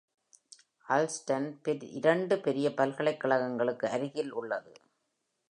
[0.89, 1.61] Alston
[1.91, 4.73] இரண்டு பெரிய பல்கலைக்கழகங்களுக்கு அருகில் உள்ளது.